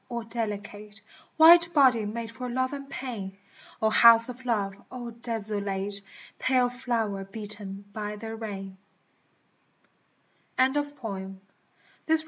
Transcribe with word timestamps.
O 0.09 0.23
delicate 0.23 0.99
White 1.37 1.71
body 1.75 2.05
made 2.05 2.31
for 2.31 2.49
love 2.49 2.73
and 2.73 2.89
pain! 2.89 3.37
House 3.79 4.29
of 4.29 4.43
love! 4.47 4.75
O 4.91 5.11
desolate 5.11 6.01
Pale 6.39 6.69
flower 6.69 7.23
beaten 7.23 7.85
by 7.93 8.15
the 8.15 8.35
rain 8.35 8.77
I["»] 10.57 10.69
CHAKSOU 10.69 11.37
A~j££. 12.09 12.17